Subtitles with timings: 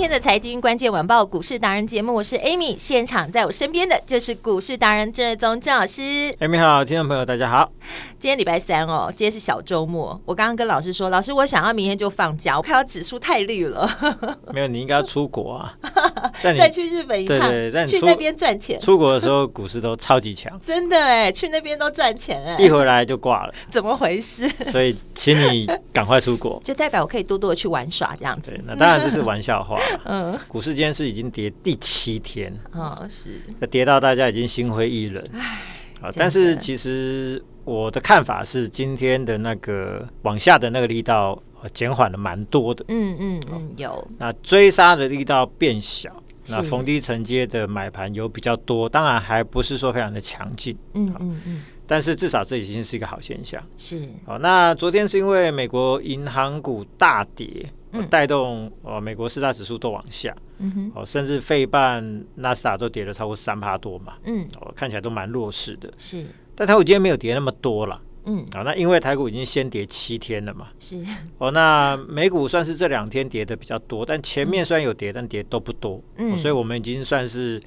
[0.00, 6.00] 天的财经关键晚报股市达人节目，我是 Amy，现场在我身边的就是股市达人郑瑞宗郑老师。
[6.40, 7.70] Amy 好，听众朋友大家好。
[8.18, 10.18] 今天礼拜三哦，今天是小周末。
[10.24, 13.86] 我刚刚跟老师说，老师我想要明天就放假，我看到指数太绿了。
[14.54, 15.74] 没有，你应该要出国啊，
[16.40, 18.80] 在再去日本一趟，对去那边赚钱。
[18.80, 24.48] 出国的时候股市都超级强，真的哎，去那边都赚钱哎，一回来就挂了，怎么回事？
[24.72, 28.50] 所以请你赶快出国， 就代表我可以多多的去玩耍这样子。
[28.50, 29.76] 对，那当然这是玩笑话。
[30.06, 35.24] 嗯，股市今天是已经跌第七天，哦是，跌到大家已经心灰意冷。
[35.34, 37.42] 唉，但是其实。
[37.62, 41.40] 我的看法是，今天的那个往下的那个力道
[41.74, 42.82] 减缓了蛮多的。
[42.88, 44.08] 嗯嗯嗯，有。
[44.18, 46.10] 那追杀的力道变小，
[46.48, 50.76] 那逢低承接的买盘有比较多，当然还不是说非常的强劲。
[50.94, 51.62] 嗯嗯嗯。
[51.86, 53.62] 但是至少这已经是一个好现象。
[53.76, 54.08] 是。
[54.24, 57.70] 好，那昨天是因为美国银行股大跌，
[58.08, 60.36] 带动呃美国四大指数都往下。
[60.58, 60.92] 嗯哼。
[60.94, 64.14] 哦，甚至费半、纳斯达都跌了超过三趴多嘛。
[64.24, 64.46] 嗯。
[64.60, 65.92] 哦，看起来都蛮弱势的。
[65.96, 66.26] 是。
[66.54, 71.02] 但台股今天没有跌那么多了，嗯，啊，那因为台股已经先跌七天了嘛，是，
[71.38, 77.58] 哦，那美股算是这两天跌的比较多，但前面虽然有跌，但跌都不多，嗯，所以我们已经算是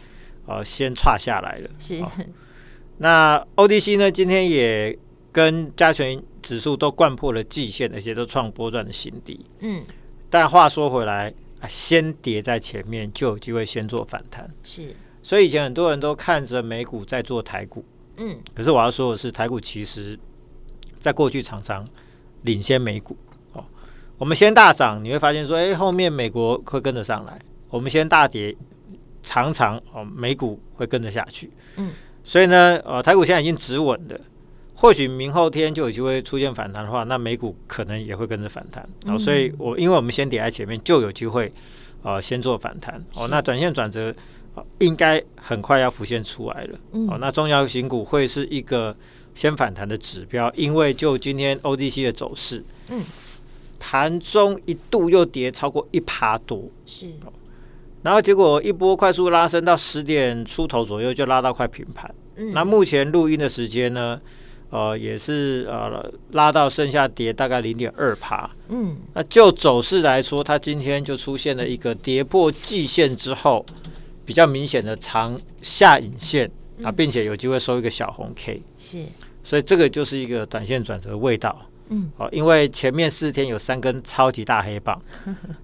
[0.45, 2.03] 呃先差下来了，是。
[2.99, 4.95] 那 ODC 呢，今天也
[5.31, 9.83] 跟加权指数都掼破了季线，而且都创波段的新低，嗯。
[10.33, 11.31] 但话说回来，
[11.69, 14.95] 先跌在前面就有机会先做反弹，是。
[15.21, 17.85] 所以以前很多人都看着美股在做台股。
[18.17, 20.17] 嗯，可是我要说的是，台股其实
[20.97, 21.87] 在过去常常
[22.41, 23.15] 领先美股
[23.51, 23.63] 哦。
[24.17, 27.39] 我们先大涨，你会发现说，哎，后面美国会跟得上来。
[27.69, 28.57] 我们先大跌，
[29.21, 31.51] 常常哦，美股会跟得下去。
[31.75, 31.91] 嗯，
[32.23, 34.19] 所以呢，呃，台股现在已经止稳了，
[34.75, 38.87] 或许明后天就有机会出现反弹的话，那美股可能也会跟着反弹。
[39.07, 41.51] 哦，所以我因为我们先跌在前面，就有机会
[42.01, 43.03] 呃先做反弹。
[43.15, 44.13] 哦，那短线转折。
[44.77, 46.79] 应该很快要浮现出来了。
[46.91, 48.95] 嗯，哦，那中小型股会是一个
[49.33, 53.01] 先反弹的指标，因为就今天 ODC 的走势，嗯，
[53.79, 57.11] 盘中一度又跌超过一趴多，是，
[58.03, 62.13] 然后结果一波快速拉升到十点出头左右，就拉到快平盘。
[62.35, 64.21] 嗯，那目前录音的时间呢，
[64.73, 68.49] 呃，也是呃拉到剩下跌大概零点二趴。
[68.69, 73.63] 嗯，那就走势来说，它今天就出现了一个跌破季线之后。
[74.25, 76.49] 比较明显的长下影线
[76.81, 79.03] 啊，并且有机会收一个小红 K，是，
[79.43, 81.61] 所以这个就是一个短线转折的味道。
[81.93, 84.99] 嗯，哦，因为前面四天有三根超级大黑棒，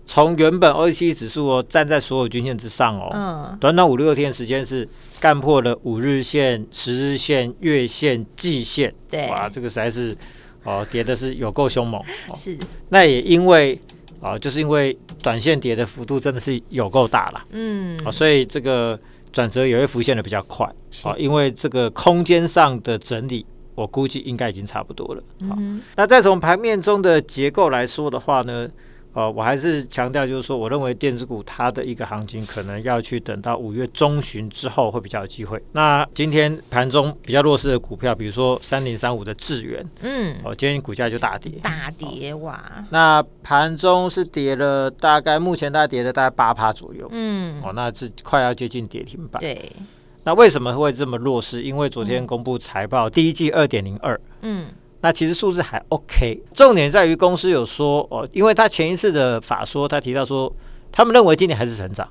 [0.06, 4.88] 从原本 OTC 指数哦站在所有均线之上哦，嗯，短短五六天时间是
[5.20, 10.16] 干破了五日线、十日线、月线、季线，对，哇，这个实在是
[10.64, 12.02] 哦跌的是有够凶猛，
[12.36, 12.58] 是，
[12.90, 13.80] 那也因为。
[14.22, 19.00] 啊，就是因为短线跌的幅度真的是有够大了，嗯，啊，所以这个
[19.32, 20.68] 转折也会浮现的比较快，
[21.06, 23.46] 啊，因为这个空间上的整理，
[23.80, 25.58] 我估计应该已经差不多了，好，
[25.96, 28.68] 那再从盘面中的结构来说的话呢？
[29.12, 35.60] 呃，我还是强调，就是说，我认为电子股它的一个行情可能要去等到五月中旬之后会比较有机会。
[35.72, 42.64] 那今天盘中比较弱势的股票，比如说三零三五的智原，嗯，哦，今天股价就大跌，大跌哇！
[42.92, 49.40] 那盘中是跌了大概，目前大概跌了大概八趴左右，嗯，哦，那是快要接近跌停板。
[49.42, 49.76] 对，
[50.24, 51.64] 那为什么会这么弱势？
[51.64, 54.68] 因为昨天公布财报，第一季二点零二，嗯。
[55.02, 60.54] 那其实数字还 OK，重点在于公司有说哦，因为他前一次的法说，他提到说，
[60.92, 62.06] 他们认为今年还是成长，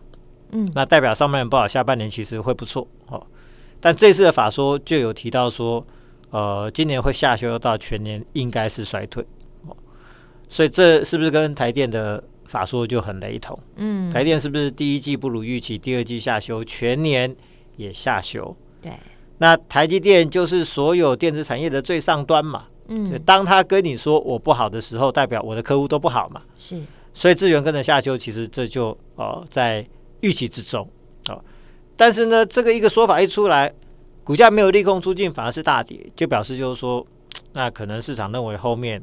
[0.53, 3.27] 嗯，那代表上半年不好，下半年其实会不错哦。
[3.79, 5.87] 但这次的法说就有提到说，
[6.31, 9.23] 呃，今年会下修到全年应该是衰退
[9.67, 9.77] 哦，
[10.49, 13.59] 所以这是不是跟台电的法说就很雷同？
[13.77, 17.37] 嗯，台电是不是第一季不如预期，第二季下修，全年
[17.79, 18.55] 也下修？
[18.83, 18.93] 对，
[19.39, 22.67] 那台积电就是所有电子产业的最上端嘛。
[22.89, 26.43] 嗯，当他跟你说我不好的时候，代表我的客户都不好嘛。
[26.57, 26.81] 是，
[27.13, 29.87] 所以资源跟着下修，其实这就呃在
[30.21, 30.89] 预期之中。
[31.29, 31.39] 哦，
[31.97, 33.71] 但是呢，这个一个说法一出来，
[34.25, 37.07] 股价没有利空出尽，反而是大跌，就表示就是说，
[37.53, 38.99] 那可能市场认为后面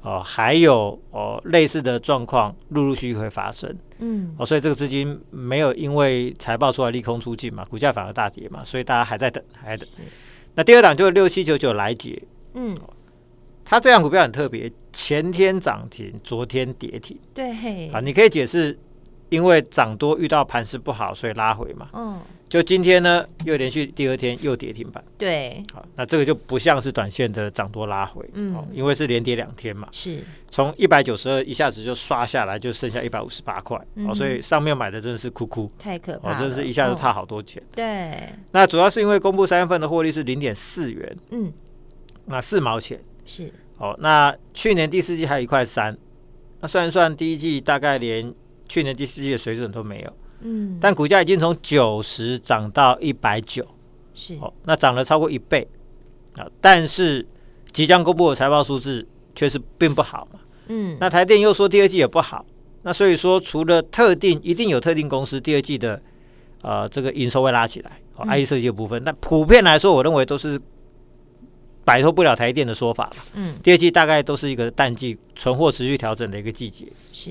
[0.00, 9.88] 哦、呃、还有哦、呃、类似的状况陆陆续续会发生，嗯，哦，所以这个资金没有因为财报出来利空出尽嘛，股价反而大跌嘛，所以大家还在等，还在等。
[10.54, 12.22] 那第二档就是六七九九来解，
[12.54, 12.76] 嗯，
[13.64, 18.78] 它这样股票很特别，前天涨停，昨天跌停，对，啊，你可以解释。
[19.28, 21.88] 因为涨多遇到盘势不好，所以拉回嘛。
[21.92, 25.02] 嗯，就今天呢，又连续第二天又跌停板。
[25.18, 28.24] 对，好，那这个就不像是短线的涨多拉回。
[28.34, 29.88] 嗯，因为是连跌两天嘛。
[29.90, 33.76] 是，从一百九十二一下子就刷下来，就剩下一百五十八块。
[34.06, 36.36] 哦，所以上面买的真的是哭哭，太可怕了。
[36.36, 37.60] 哦，真的是一下子差好多钱。
[37.74, 41.16] 对，那主要是因为公布三月份的获利是零点四元。
[41.30, 41.52] 嗯，
[42.26, 43.52] 那四毛钱是。
[43.78, 45.98] 哦，那去年第四季还有一块三，
[46.60, 48.32] 那算一算第一季大概连。
[48.68, 53.66] 去年第四季的水准都没有，嗯，但股价已经从九十涨到一百九，
[54.14, 54.34] 是。
[54.40, 55.66] 哦，那涨了超过一倍。
[56.38, 56.46] 啊！
[56.60, 57.26] 但是
[57.72, 62.44] 即将公布的财报数字却是并不好嘛，嗯，那台电又说第二季也不好，
[62.82, 65.98] 那所以说除了特定一定有特定公司第二季的
[66.60, 70.60] 呃这个营收会拉起来，哦，IC 设计的部分，那普遍来说，我认为都是
[71.86, 76.84] 摆脱不了台电的说法了，嗯，第二季大概都是一个淡季，存货持续调整的一个季节，
[77.14, 77.30] 是。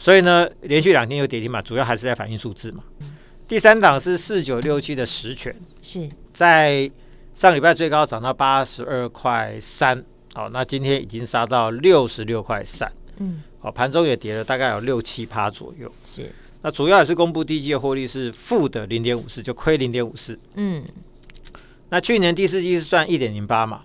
[0.00, 2.84] 所以呢，连续两天有跌停嘛，主要还是在反映数字嘛。
[3.48, 5.52] 第三档是四九六七的十銓，
[5.82, 6.88] 是在
[7.34, 9.98] 上礼拜最高涨到八十二块三，
[10.36, 16.30] 哦，那今天已经杀到六十六块三，嗯，好，盘中也跌了大概有六七趴左右，是。
[16.62, 20.84] 那主要也是公布第一季的获利是负的零点五四，就亏零点五四，嗯。
[21.88, 23.82] 那去年第四季是赚一点零八嘛，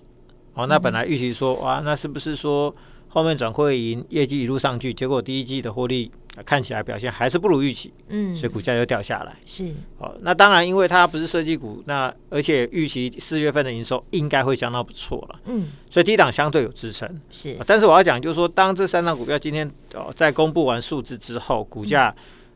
[0.53, 2.73] 哦，那本来预期说哇，那是不是说？
[3.13, 6.11] 后面转亏为盈，业绩一路上去，结果第一季的获利
[6.43, 9.37] 看起来表现还是不如预期，嗯，所以股价又掉下来。
[9.45, 17.07] 是哦，那当然，因为它不是设计股，那而且预期四月份的营收应该会相当不错了，嗯，所以低档相对有支撑。
[17.29, 22.15] 是，但是我要讲就是说，当这三档股票今天哦在公布完数字之后，股价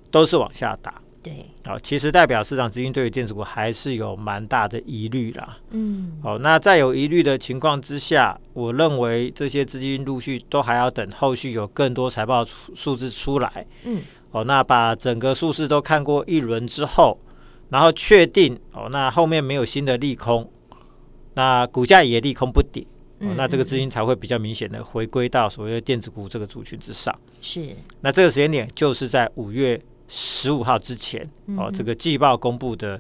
[0.10, 1.00] 都是往下打。
[1.28, 5.58] 对，好，其实代表市场资金对于电子股还是有蛮大的疑虑啦。
[5.72, 13.66] 嗯，好，那在有疑虑的情况之下，我认为这些资金陆续都还要等后续有更多财报数字出来。
[13.84, 14.02] 嗯，
[14.32, 17.20] 哦，那把整个数字都看过一轮之后，
[17.70, 20.50] 然后确定哦，那后面没有新的利空，
[21.34, 22.86] 那股价也利空不跌，
[23.20, 27.14] 哦，那这个资金才会比较明显的回归到所谓的电子股这个族群之上。
[27.42, 29.82] 是，那这个时间点就是在五月。
[30.08, 33.00] 十五号之前，哦，这个季报公布的，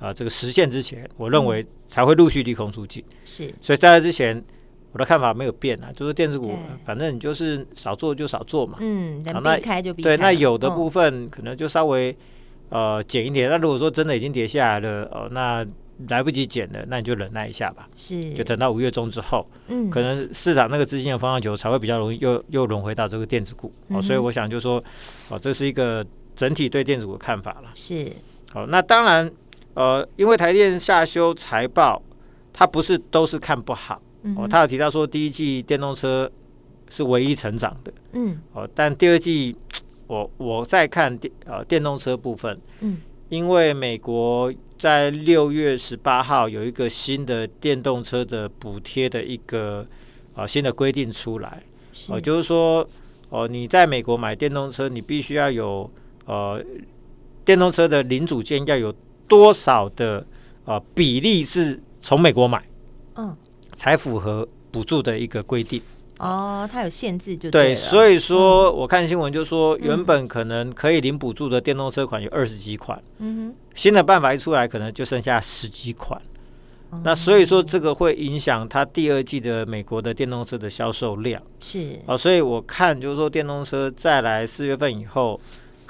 [0.00, 3.04] 啊，这个实现之前，我认为才会陆续利空出尽。
[3.24, 4.42] 是，所以在这之前，
[4.92, 8.78] 我的看法没有变啊，就是电子股，反正你就是少做就少做嘛。
[8.80, 10.08] 嗯，能避开就避开。
[10.08, 12.16] 对，那有的部分可能就稍微
[12.70, 13.48] 呃减一点。
[13.48, 15.64] 那如果说真的已经跌下来了，哦，那
[16.08, 17.88] 来不及减了，那你就忍耐一下吧。
[17.94, 23.72] 是，就等到五月中之后，嗯，可能市场那个资金的方向球才会比较容易又又轮回到这个电子股。
[23.90, 24.82] 哦，所以我想就说，
[25.28, 26.04] 哦，这是一个。
[26.36, 28.10] 整体对电子股的看法了，是
[28.50, 28.66] 好。
[28.66, 29.30] 那当然，
[29.74, 32.02] 呃，因为台电下修财报，
[32.52, 34.00] 它不是都是看不好。
[34.22, 36.30] 嗯、哦，它有提到说第一季电动车
[36.88, 39.54] 是唯一成长的，嗯，哦，但第二季
[40.06, 42.98] 我我在看电呃电动车部分，嗯，
[43.28, 49.86] 因为美国在六月十八号有一个新的电动车的补贴的一个
[50.34, 52.86] 啊、呃、新的规定出来，是哦，就是说
[53.28, 55.90] 哦你在美国买电动车，你必须要有。
[56.30, 56.64] 呃，
[57.44, 58.94] 电动车的零组件要有
[59.26, 60.24] 多少的
[60.64, 62.62] 呃比例是从美国买，
[63.16, 63.36] 嗯，
[63.72, 65.82] 才符合补助的一个规定。
[66.18, 67.74] 哦，它有限制就对，对。
[67.74, 76.22] 所以说，我看新闻就说，原本可能可以领补助的电动车款有二十几款，嗯哼，新的办法一出来，可能就剩下十几款。
[77.02, 81.42] 那所以说，这个会影响它第二季的美国的电动车的销售量。
[81.58, 85.40] 是啊，所以我看就是说，电动车再来四月份以后。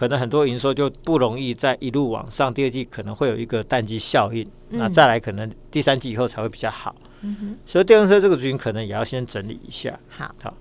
[0.00, 6.96] 可能很多营收就不容易再一路往上，第二季可能会有一个淡季效应，嗯、那再来可能第三季以后才会比较好。
[7.20, 10.00] 嗯哼，所以电动车这个族群可能也要先整理一下。
[10.08, 10.56] 好，好。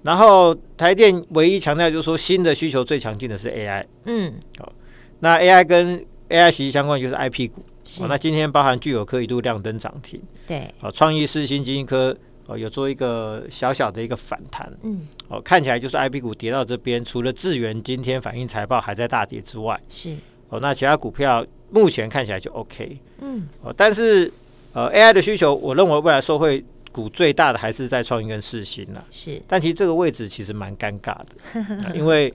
[0.00, 3.84] 然后台电唯一强调就是说，新的需求最强劲的是 AI。
[4.06, 4.72] 嗯，好。
[5.20, 7.62] 那 AI 跟 AI 息息相关就是 IP 股。
[7.84, 8.04] 是。
[8.04, 10.18] 那今天包含聚友科一度亮灯涨停。
[10.46, 10.72] 对。
[10.78, 12.16] 好，创意、世芯、晶心科。
[12.46, 20.16] 哦，有做一个小小的一个反弹，嗯，哦，看起来就是 IB 股跌到这边，除了智源今天反映财报还在大跌之外，是。
[20.48, 24.30] 哦，那其他股票目前看起来就 OK，嗯，哦，但是
[24.72, 29.40] 呃 AI 的需求，我认为未来受惠股最大的还是在创意跟世芯了，是。
[29.48, 32.30] 但其实这个位置其实蛮尴尬的， 因为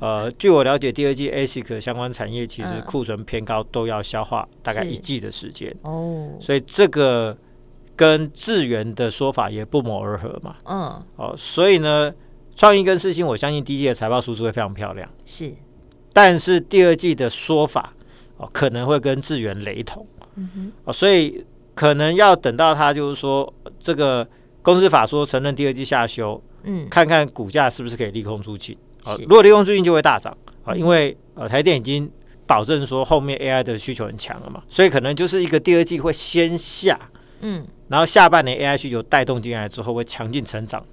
[0.00, 7.38] 呃，据我了解，第二季 ASIC 相关产业其实库存偏高，都要消化大概一季的时间哦，所以这个
[8.00, 10.56] 跟智源的说法也不谋而合嘛。
[10.64, 12.10] 嗯，哦，所以呢，
[12.56, 15.52] 创意跟世芯，我相信第一季的财报数字会非常漂亮，是。
[16.14, 17.92] 但是第二季的说法
[18.38, 21.44] 哦，可能会跟智源雷同，嗯哼，哦，所以。
[21.72, 24.28] 可能要等到他就是说，这个
[24.60, 29.16] 公司法说承认第二季下修，嗯，看看股价是不是可以利空出尽啊？
[29.20, 32.10] 如果利空出尽就会大涨啊，因为呃台电已经
[32.46, 36.98] 保证说后面 AI 的需求很强了嘛，所以可能就是一个第二季会先下，
[37.40, 40.84] 嗯，然后下半年 AI 需求带动进来之后会强劲成长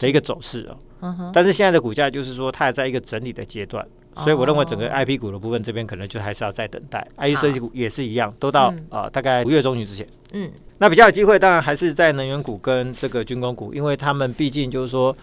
[0.00, 1.32] 的一个走势哦。
[1.32, 3.86] 但是现在的股价就是说它还在一个整理的阶段。
[4.16, 10.04] 所以我认为整个 IP 股的部分这边可能就还是要再等待，IC 设计股也是一样，都到啊大概五月中旬之前。
[10.32, 15.16] 嗯，那比较有机会当然还是在能源股跟这个军工股，因为他们毕竟就是说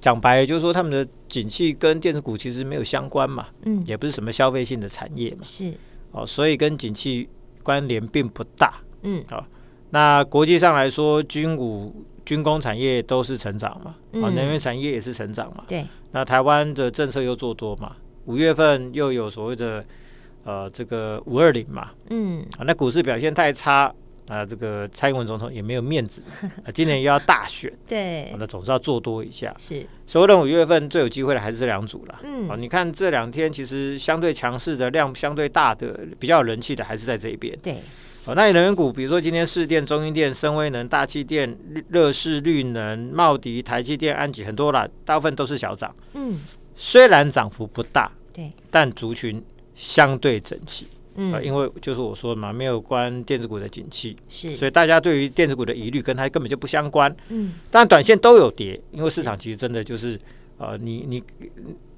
[0.00, 5.72] 讲白了就是说他们的景气跟电子股其实没有相关嘛，嗯，也不是什么消费性的产业嘛，是。
[6.10, 7.28] 哦，所以跟景气
[7.62, 8.74] 关联并不大。
[9.02, 9.46] 嗯，好，
[9.94, 17.94] 那国际上来说，军武军工产业都是成长嘛，啊，能源产业也是成长嘛，对，那台湾的政策又做多嘛。
[18.24, 19.84] 五月份又有所谓的
[20.42, 22.44] 呃这个五二零嘛，嗯。
[22.58, 23.94] 啊，那股市表现太差
[24.26, 26.24] 啊，这个蔡英文总统也没有面子
[26.64, 37.76] 啊， 今年又要大选，对，那总是要做多一下，是，所以呢，五月份最有机会的还是这两组了，嗯，啊，你看这两天其实相对强势的量相对大的比较有人气的还是在这一边，对，
[38.26, 41.56] 哦，那能源股比如说今天市电、中兴电、深威能、大气电、
[41.88, 46.38] 热势绿能、茂迪、台积电、安吉很多啦，大部分都是小涨，嗯。
[46.76, 49.40] 虽然涨幅不大，对，但族群
[49.76, 60.18] 相对整齐，嗯、呃，因为就是我说的嘛，没有关电子股的景气，是，所以大家对于电子股的疑虑跟它根本就不相关，嗯，但短线都有跌，因为市场其实真的就是，
[60.58, 61.22] 呃，你你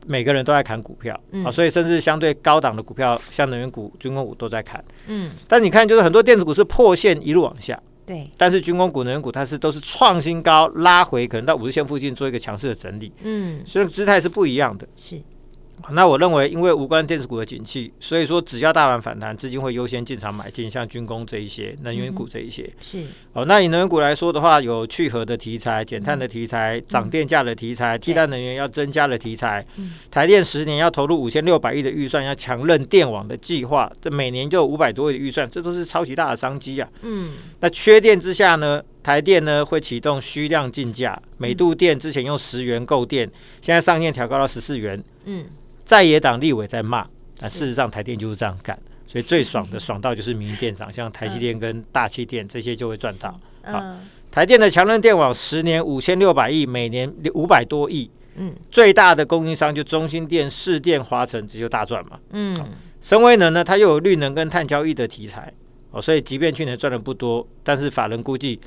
[0.07, 7.81] 每个人都在砍股票，啊、所以甚至相对高档的股票，像能源股、军工股都在砍，嗯，但你看，就是很多电子股是破线一路往下。
[8.07, 15.21] 对，但是军工股、能源股，它是都是创新高，拉回，可能到五日线附近做一个强势的整理，嗯，所以姿态是不一样的，是。
[15.91, 22.63] 那我认为，因为无关电子股的景气，所以说只要大盘反弹，资金会优先进场买进，像军工这一些、能源股这一些。
[22.63, 23.05] 嗯、是
[23.35, 29.65] 哦，那以能源股来说的话，有去核的题材、减碳的题材、涨电价的题材、替代能源要增加的题材。
[29.77, 36.89] 嗯、台电十年要投入五千六百亿的预算，要强韧电网的计划，这每年就有五百多亿的预算，这都是超级大的商机啊。
[37.03, 43.31] 嗯，那缺电之下呢，台电呢会启动虚量竞价，每度电之前用十元购电，
[43.61, 45.01] 现在上限调高到十四元。
[45.27, 45.45] 嗯。
[45.87, 47.07] 在野党立委在骂，
[47.39, 48.77] 但事实上台电就是这样干，
[49.07, 53.35] 所以最爽的 爽到就是民营电厂，像台积电跟大气电这些就会赚到。
[53.63, 53.97] 好，
[54.31, 58.11] 台电的强韧电网十年五千六百亿，每年五百多亿。
[58.35, 62.19] 嗯，最大的供应商就中心电、市电、华城，这就大赚嘛。
[62.33, 62.55] 嗯，
[63.01, 65.51] 深威能呢，它又有绿能跟碳交易的题材
[65.91, 68.61] 哦，所以即便去年赚的不多，但是法人估计。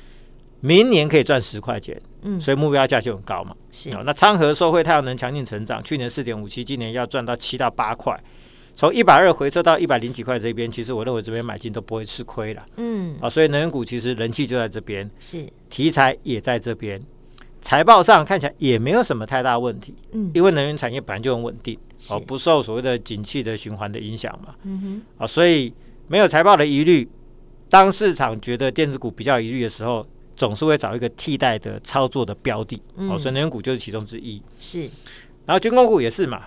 [0.60, 3.56] 明年可以赚十块钱，嗯，所以目标价就很高嘛。
[3.72, 8.18] 是哦，那昌河收惠太阳能强劲成长，去年四点五七，今年要赚到七到八块，
[8.74, 12.66] 从一百二回撤到一百零几块这边，其实我认为这边买进都不会吃亏了。
[12.76, 17.00] 嗯，啊，所以能源股其实人气就在这边，是题材也在这边，
[17.62, 19.94] 财报上看起来也没有什么太大问题。
[20.12, 21.78] 嗯，因为能源产业本来就很稳定，
[22.10, 24.54] 哦，不受所谓的景气的循环的影响嘛。
[24.64, 25.72] 嗯哼，啊，所以
[26.06, 27.08] 没有财报的疑虑，
[27.70, 30.06] 当市场觉得电子股比较疑虑的时候。
[30.40, 34.42] 总是会找一个替代的操作的标的，嗯、哦，所以能源股就是其中之一。
[34.58, 34.88] 是，
[35.44, 36.46] 然后军工股也是嘛，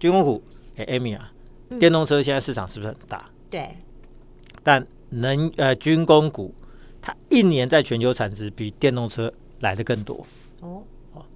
[0.00, 0.42] 军工股，
[0.76, 1.32] 哎，Amy 啊，
[1.68, 3.30] 嗯、电动车现在市场是不是很大？
[3.48, 3.76] 对。
[4.64, 6.52] 但能呃军工股，
[7.00, 10.26] 它一年在全球产值比电动车来的更多
[10.58, 10.82] 哦，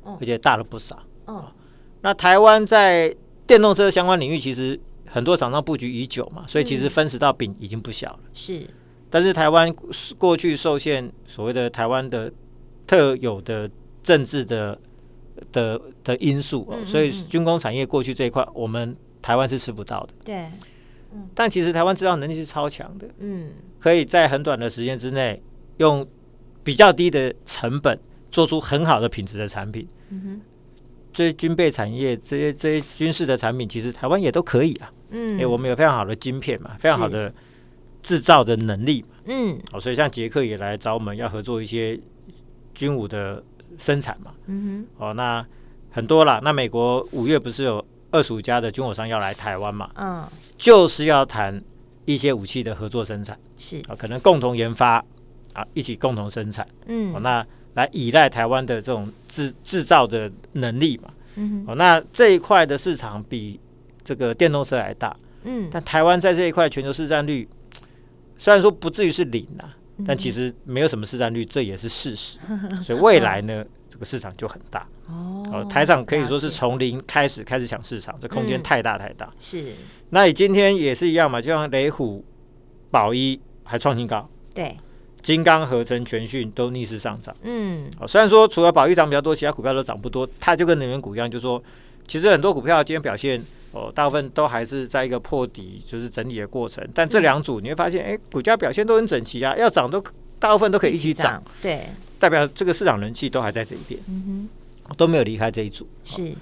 [0.03, 1.01] 哦，而且大了不少。
[1.27, 1.53] 嗯，哦
[2.01, 3.15] 那台湾在
[3.47, 8.21] 电动车相关领域，其实很多厂商布局已久嘛，所以其实分食到饼已经不小了。
[8.35, 8.67] 是。
[9.11, 9.73] 但是台湾
[10.19, 12.33] 过去受限所谓的台湾的
[12.87, 13.71] 特有的
[14.03, 14.79] 政治的
[15.53, 20.09] 的的因素，嗯嗯嗯，所以军工产业过去这一块，我们台湾是吃不到的。
[20.25, 20.51] 对，
[21.13, 25.41] 嗯、但其实台湾制造能力是超强的，嗯，可以在很短的时间之内，
[25.77, 26.07] 用
[26.63, 27.99] 比较低的成本
[28.31, 29.89] 做出很好的品质的产品。
[30.11, 30.41] 嗯哼，
[31.13, 34.93] 这些军备产业，这些这些军事的产品，其实台湾也都可以啊。
[35.11, 37.33] 嗯，因为我们有非常好的晶片嘛，非常好的。
[38.05, 41.99] 制造的能力，嗯，哦，所以像捷克也来找我们要合作一些
[42.75, 43.43] 军武的
[43.79, 45.45] 生产嘛，嗯哼，哦，那
[45.91, 50.23] 很多啦，那美国五月不是有二十五家的军火商要来台湾嘛，嗯，
[50.59, 51.59] 就是要谈
[52.05, 53.79] 一些武器的合作生产，是。
[53.89, 55.03] 啊，可能共同研发，
[55.55, 63.59] 啊一起共同生产，嗯，哦，那来依赖台湾的这种制制造的能力嘛，嗯，哦，那这一块的市场比
[64.05, 67.49] 这个电动车还大，嗯，但台湾在这一块全球市占率
[68.39, 69.77] 虽然说不至于是零啊，
[70.07, 72.39] 但其实没有什么市占率，这也是事实，
[72.83, 74.87] 所以未来呢，这个市场就很大。
[75.07, 75.65] 哦。
[75.71, 79.33] 台长可以说是从零开始开始抢市场，这空间太大太大。
[79.39, 79.73] 是，
[80.11, 82.25] 那你今天也是一样嘛，就像雷虎、
[82.91, 84.77] 宝一还创新高，对，
[85.23, 87.35] 金刚、合成、全讯都逆势上涨。
[87.43, 91.63] 嗯，哦，虽然说除了宝一涨比较多，其他股票都涨不多，它就跟能源股一样，就是说
[92.07, 93.41] 其实很多股票今天表现
[93.75, 96.83] 哦，大部分都还是在一个破底，就是整理的过程。
[96.95, 100.03] 但这两组你会发现，哎，股价表现都很整齐啊，要涨都
[100.39, 101.87] 大部分都可以一起涨，对。
[102.17, 104.49] 代表这个市场人气都还在这一边，嗯
[104.89, 105.87] 哼，都没有离开这一组。
[106.05, 106.33] 是，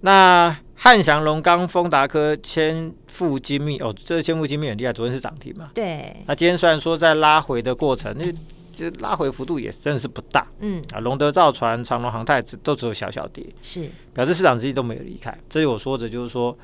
[0.00, 5.70] 那汉翔、龙刚、丰达科、千富精密哦，这个千富精密很厉害，昨天是涨停嘛？
[5.74, 6.16] 对。
[6.26, 8.32] 那今天虽然说在拉回的过程，那
[8.72, 10.46] 这拉回幅度也真的是不大。
[10.60, 15.36] 嗯啊，龙德造船、长隆航太只都只有小小跌，是表示市场资金都没有离开。
[15.50, 16.56] 这是我说的，就是说，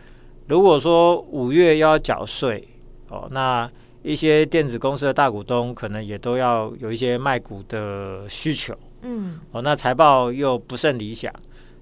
[0.46, 2.68] 如果说五月要缴税
[3.08, 3.70] 哦，那。
[4.04, 11.32] 一些电子公司的大股东可能也都要有一些卖股的需求，嗯，哦，那财报又不甚理想，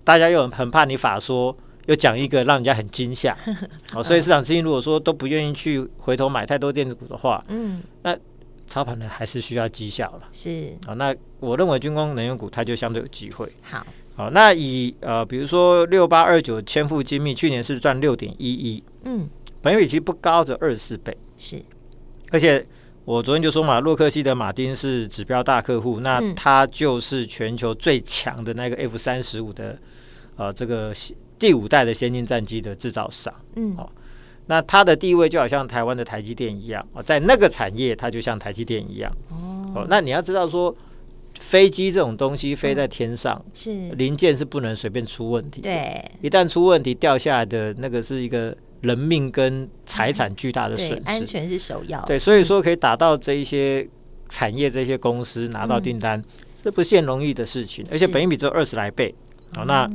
[0.04, 3.34] 大家又很怕你法说又讲一个让人家很惊吓，
[3.96, 8.14] 哦，所以市场资金如果说都不愿意去回头买太多电子股的话，嗯，那
[8.66, 13.86] 操盘呢还是需要绩效了，是，哦，那我认为军工能源股它就相对有机会，好，
[14.20, 19.26] 好，那以呃比如说六八二九千富精密去年是赚六点一一，嗯，
[19.62, 21.62] 本益比其实不高的二十四倍，是。
[22.30, 22.64] 而且
[23.06, 29.78] 我昨天就说嘛，洛克希德马丁是指标大客户，那他就是全球最强的那个 F 三十五的
[30.36, 30.92] 呃这个
[31.38, 33.32] 第五代的先进战机的制造商。
[33.56, 33.90] 嗯，哦，
[34.48, 39.10] 那它的地位就好像台湾的台积电一样哦，在那个产业它就像台积电一样。
[39.74, 40.76] 哦，那你要知道说，
[41.40, 45.60] 飞机这种东西飞在天上，是零件是不能随便出问题。
[45.60, 48.56] 对，一旦出问题掉下来的那个是一个。
[48.80, 52.00] 人命跟财产巨大的损失，嗯，安全是首要。
[52.06, 53.86] 对，所以说可以打到这一些
[54.30, 56.24] 产业、这些公司拿到订单，
[56.62, 57.84] 这不是件容易的事情。
[57.92, 59.14] 而且本益比只有二十来倍，
[59.54, 59.86] 哦，那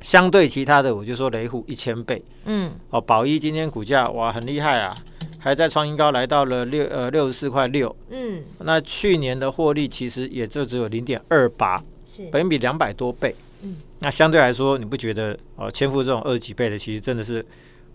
[0.00, 4.96] 相对其他的，我就说雷虎一千倍，嗯，哦，宝一今天股价哇很厉害啊，
[5.38, 17.44] 还在创新高，来到了六呃六十四块六，嗯，那去年的获利其实也就只有零点二八，是本益比两百多倍，嗯，那相对来说，你不觉得哦，千富这种二十几倍的，其实真的是。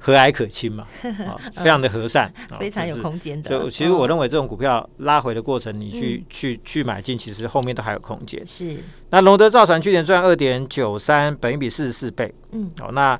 [0.06, 0.86] 和蔼可亲嘛，
[1.26, 2.30] 啊， 非常的和善，
[2.60, 3.50] 非常有空间的。
[3.50, 8.46] 所以其实我认为这种股票拉回的过程，你去去去买进，其实后面都还有空间。
[8.46, 8.76] 是。
[9.12, 12.36] 那龙德造船去年赚二点九三，本益比四十四倍。
[12.52, 12.70] 嗯。
[12.82, 13.18] 哦，那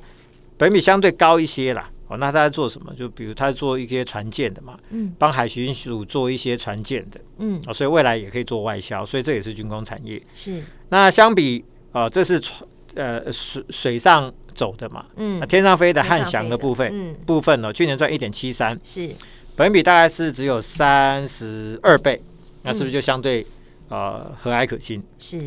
[0.58, 1.88] 本益比相对高一些啦。
[2.08, 2.92] 哦，那他在做什么？
[2.94, 10.22] 就比如他做一些船舰的嘛，嗯，帮海巡署做一些船舰的，嗯，哦，所以未来也可以做外销，所以这也是军工产业。
[10.34, 10.62] 是。
[10.88, 14.32] 那相比啊，这是船呃水水上。
[14.54, 19.10] 走的嘛，嗯，那天上飞的汉翔的部分，嗯，部分呢，去年赚一点七三，是，
[19.56, 22.22] 本比大概是只有三十二倍，
[22.62, 23.44] 那是不是就相对
[23.88, 25.02] 呃和蔼可亲？
[25.18, 25.44] 是，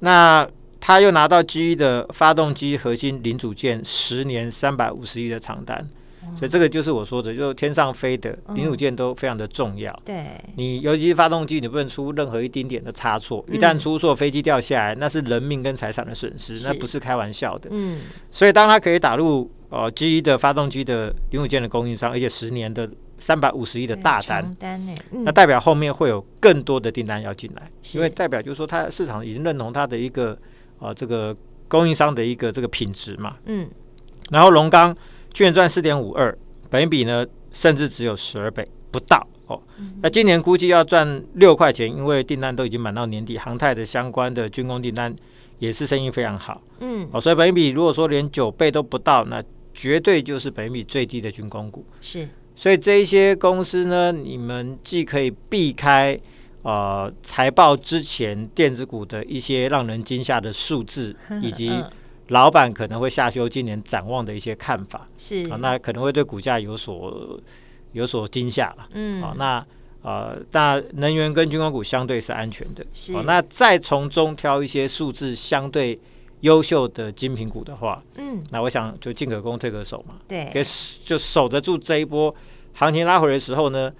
[0.00, 0.44] 那
[0.86, 5.88] 他又拿到 GE 的发动机核心零组件十年三百五十亿的长单。
[6.36, 9.98] 所以这个就是我说的，就是天上飞的零组件都非常的重要。
[10.04, 17.70] 对，你尤其是发动机，你不能出任何一丁点的差错，一旦出错，飞机掉下来，那是人命跟财产的损失，那不是开玩笑的。
[17.72, 24.56] 嗯，所以当他可以打入呃 GE 的发动机的零组件的供应商，而且十年的三百五十亿的大单，
[25.10, 30.36] 那代表后面会有更多的订单要进来，因为代表就是说，它市场已经认同它的一个
[30.84, 31.36] 呃这个
[31.68, 33.36] 供应商的一个这个品质嘛。
[33.46, 33.68] 嗯，
[34.30, 34.94] 然后龙刚。
[35.32, 36.32] 去年赚四点五二，
[36.70, 39.60] 本益比呢甚至只有十二倍不到哦。
[40.00, 45.12] 那今年估计要赚六块钱，因为订单都已经满到年底，航太的相关的军工订单
[45.58, 46.62] 也是生意非常好。
[46.78, 49.42] 嗯，哦，所以本益比如果说连九倍都不到，那
[49.74, 51.84] 绝对就是本益比最低的军工股。
[52.00, 56.16] 是，所以这一些公司呢，你们既可以避开
[56.64, 61.72] 呃财报之前电子股的一些让人惊吓的数字， 以及。
[62.28, 67.38] 老板可能会下修今年展望的一些看法，是啊，那可能会对股价有所
[67.92, 68.88] 有所惊吓了。
[68.94, 69.62] 嗯，好，那
[70.00, 73.12] 呃，那能源跟军工股相对是安全的，是。
[73.24, 76.00] 那再从中挑一些数字相对
[76.40, 80.64] 优秀的精品股的话，嗯，那我想就进可攻退可守嘛，对，给
[81.04, 82.34] 就守得住这一波
[82.72, 83.92] 行情拉回的时候呢，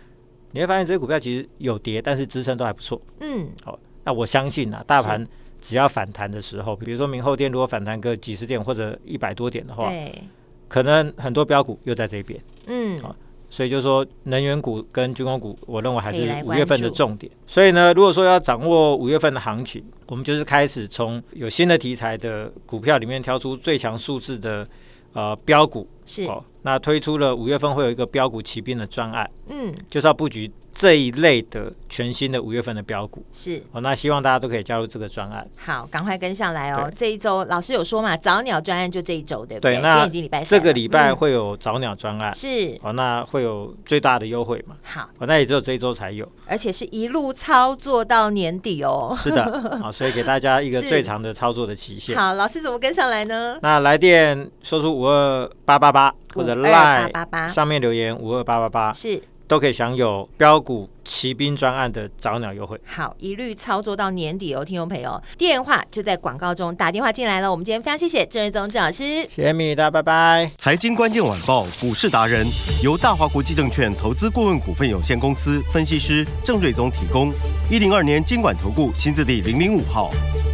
[0.55, 2.99] 你会发现这些股票其实有跌，但是支撑都还不错。
[3.21, 5.27] 嗯，好，那我相信啊，大盘。
[5.61, 10.23] 只要反弹的时候，比如说明后天如果反弹个几十点或者一百多点的话，对，
[10.69, 13.17] 可能很多标股又在这边，嗯，好，
[13.49, 17.33] 所以就是说能源股跟军工股，我认为还是五月份的重点。
[17.47, 24.69] 所以呢，如果说要掌握五月份的行情，我们就是开始从有新的题材的股票里面挑出最强数字的
[25.15, 30.51] 呃标股，是哦，那推出了五月份会有一个标股骑兵的专案，嗯，就是要布局。
[30.75, 35.47] 这一类的全新的五月份的标股是哦，那希望大家都可以加入这个专案。
[35.57, 36.91] 好，赶快跟上来哦！
[36.95, 39.77] 这一周老师有说嘛，早鸟专案就这一周，对不对？
[39.77, 44.75] 对，那已经礼拜这个礼拜会有早鸟专案，是哦，那会有最大的优惠嘛？
[44.83, 49.17] 好，哦，那也只有这一周才有，而且是一路操作到年底哦。
[49.17, 49.45] 是的，
[49.81, 52.17] 啊， 所以给大家一个最长的操作的期限。
[52.17, 53.57] 好，老师怎么跟上来呢？
[53.63, 59.23] 那来电说出五二八八八或者 LINE 上面留言五二八八八是。
[59.47, 62.81] 都可以享有标股骑兵专案的早鸟优惠。
[62.87, 67.51] 好，一律操作到年底哦，听众朋友，电话就在广告中打电话进来了。
[67.51, 70.51] 我们今天非常谢谢郑瑞宗郑老师，谢谢米大，拜拜。
[70.59, 72.47] 财经关键晚报股市达人
[72.83, 77.33] 由大华国际证券投资顾问股份有限公司分析师郑瑞宗提供。
[77.71, 80.11] 一零二年经管投顾新字第零零五号。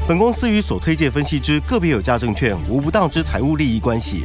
[0.09, 4.25] 本公司与所推荐分析之个别有价证券无不当之财务利益关系。